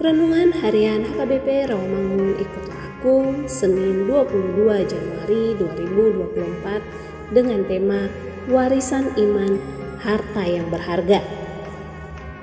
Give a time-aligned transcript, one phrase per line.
[0.00, 8.08] Renungan Harian HKBP Rawamangun ikut aku Senin 22 Januari 2024 dengan tema
[8.48, 9.60] Warisan Iman
[10.00, 11.20] Harta yang Berharga.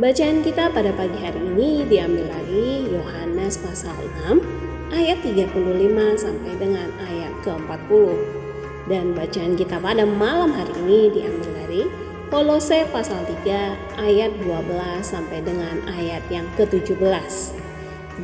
[0.00, 4.00] Bacaan kita pada pagi hari ini diambil dari Yohanes pasal
[4.32, 5.52] 6 ayat 35
[6.16, 8.16] sampai dengan ayat ke-40.
[8.88, 11.84] Dan bacaan kita pada malam hari ini diambil dari
[12.32, 14.64] Kolose pasal 3 ayat 12
[15.04, 17.04] sampai dengan ayat yang ke-17.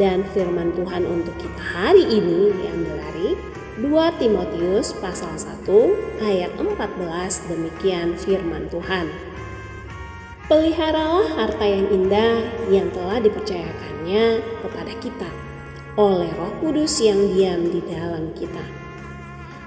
[0.00, 3.36] Dan firman Tuhan untuk kita hari ini diambil dari
[3.84, 3.84] 2
[4.16, 9.12] Timotius pasal 1 ayat 14 demikian firman Tuhan.
[10.48, 15.28] Peliharalah harta yang indah yang telah dipercayakannya kepada kita
[16.00, 18.64] oleh Roh Kudus yang diam di dalam kita.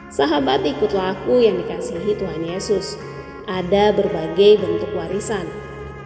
[0.10, 3.11] Sahabat ikutlah aku yang dikasihi Tuhan Yesus
[3.52, 5.44] ada berbagai bentuk warisan.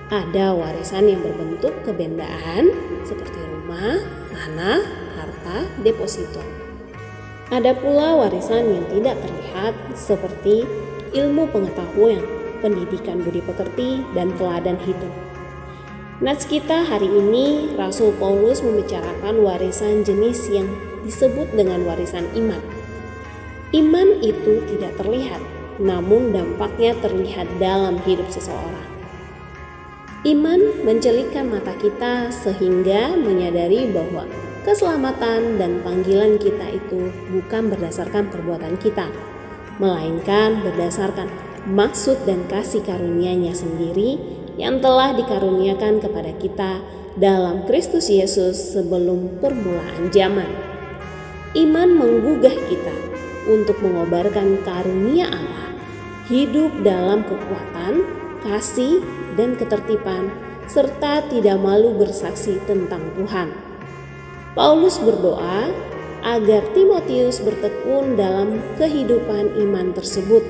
[0.09, 2.73] Ada warisan yang berbentuk kebendaan
[3.05, 4.01] seperti rumah,
[4.33, 4.81] tanah,
[5.17, 6.41] harta, deposito.
[7.53, 10.65] Ada pula warisan yang tidak terlihat seperti
[11.13, 12.21] ilmu pengetahuan,
[12.61, 15.13] pendidikan budi pekerti, dan teladan hidup.
[16.21, 20.65] Nats kita hari ini, Rasul Paulus membicarakan warisan jenis yang
[21.05, 22.61] disebut dengan warisan iman.
[23.75, 25.43] Iman itu tidak terlihat,
[25.81, 28.87] namun dampaknya terlihat dalam hidup seseorang.
[30.25, 34.25] Iman mencelikkan mata kita sehingga menyadari bahwa
[34.65, 39.05] keselamatan dan panggilan kita itu bukan berdasarkan perbuatan kita,
[39.77, 41.29] melainkan berdasarkan
[41.69, 44.17] maksud dan kasih karunia-Nya sendiri
[44.57, 46.81] yang telah dikaruniakan kepada kita
[47.21, 50.49] dalam Kristus Yesus sebelum permulaan zaman.
[51.53, 53.14] Iman menggugah kita
[53.49, 55.75] untuk mengobarkan karunia Allah
[56.25, 58.01] hidup dalam kekuatan,
[58.41, 59.01] kasih,
[59.37, 60.33] dan ketertiban,
[60.65, 63.53] serta tidak malu bersaksi tentang Tuhan.
[64.57, 65.69] Paulus berdoa
[66.25, 70.41] agar Timotius bertekun dalam kehidupan iman tersebut.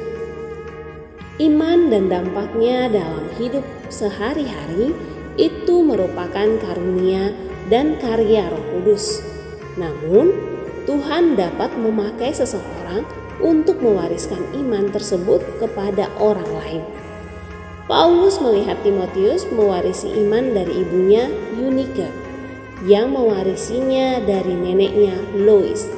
[1.35, 4.95] Iman dan dampaknya dalam hidup sehari-hari
[5.35, 7.35] itu merupakan karunia
[7.67, 9.19] dan karya Roh Kudus.
[9.75, 10.54] Namun,
[10.85, 13.05] Tuhan dapat memakai seseorang
[13.41, 16.83] untuk mewariskan iman tersebut kepada orang lain.
[17.85, 22.09] Paulus melihat Timotius mewarisi iman dari ibunya Yunika
[22.85, 25.89] yang mewarisinya dari neneknya Lois.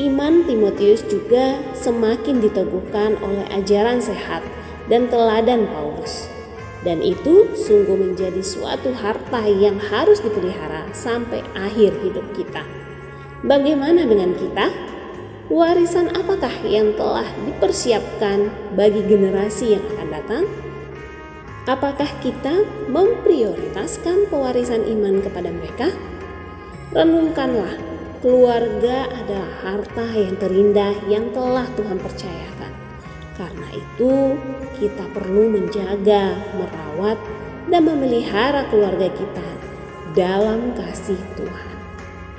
[0.00, 4.40] Iman Timotius juga semakin diteguhkan oleh ajaran sehat
[4.88, 6.32] dan teladan Paulus.
[6.82, 12.81] Dan itu sungguh menjadi suatu harta yang harus dipelihara sampai akhir hidup kita.
[13.42, 14.92] Bagaimana dengan kita?
[15.52, 20.44] warisan apakah yang telah dipersiapkan bagi generasi yang akan datang?
[21.68, 25.92] Apakah kita memprioritaskan pewarisan iman kepada mereka?
[26.90, 27.76] Renungkanlah,
[28.24, 32.72] keluarga adalah harta yang terindah yang telah Tuhan percayakan.
[33.38, 34.12] Karena itu,
[34.80, 37.20] kita perlu menjaga, merawat,
[37.70, 39.48] dan memelihara keluarga kita
[40.18, 41.81] dalam kasih Tuhan.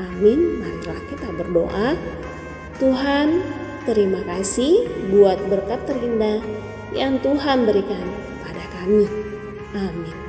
[0.01, 0.63] Amin.
[0.63, 1.97] Marilah kita berdoa.
[2.81, 3.45] Tuhan,
[3.85, 6.41] terima kasih buat berkat terindah
[6.93, 8.05] yang Tuhan berikan
[8.41, 9.05] kepada kami.
[9.77, 10.22] Amin.